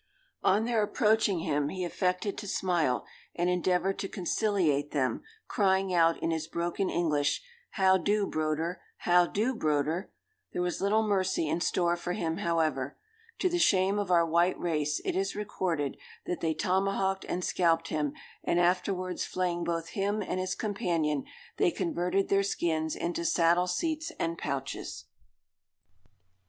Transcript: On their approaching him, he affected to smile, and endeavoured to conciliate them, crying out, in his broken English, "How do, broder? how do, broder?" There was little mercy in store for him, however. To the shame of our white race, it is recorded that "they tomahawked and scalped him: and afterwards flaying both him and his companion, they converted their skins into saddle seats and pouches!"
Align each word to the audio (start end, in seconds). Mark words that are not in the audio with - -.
On 0.41 0.65
their 0.65 0.81
approaching 0.81 1.41
him, 1.41 1.69
he 1.69 1.83
affected 1.85 2.35
to 2.39 2.47
smile, 2.47 3.05
and 3.35 3.51
endeavoured 3.51 3.99
to 3.99 4.07
conciliate 4.09 4.89
them, 4.93 5.21
crying 5.47 5.93
out, 5.93 6.17
in 6.23 6.31
his 6.31 6.47
broken 6.47 6.89
English, 6.89 7.43
"How 7.73 7.97
do, 7.99 8.25
broder? 8.25 8.81
how 9.01 9.27
do, 9.27 9.53
broder?" 9.53 10.09
There 10.53 10.61
was 10.63 10.81
little 10.81 11.07
mercy 11.07 11.47
in 11.47 11.61
store 11.61 11.95
for 11.95 12.13
him, 12.13 12.37
however. 12.37 12.97
To 13.37 13.47
the 13.47 13.59
shame 13.59 13.99
of 13.99 14.09
our 14.09 14.25
white 14.25 14.59
race, 14.59 14.99
it 15.05 15.15
is 15.15 15.35
recorded 15.35 15.97
that 16.25 16.41
"they 16.41 16.55
tomahawked 16.55 17.23
and 17.29 17.45
scalped 17.45 17.89
him: 17.89 18.13
and 18.43 18.59
afterwards 18.59 19.25
flaying 19.25 19.63
both 19.63 19.89
him 19.89 20.23
and 20.23 20.39
his 20.39 20.55
companion, 20.55 21.25
they 21.57 21.69
converted 21.69 22.27
their 22.27 22.41
skins 22.41 22.95
into 22.95 23.23
saddle 23.23 23.67
seats 23.67 24.11
and 24.19 24.35
pouches!" 24.39 25.05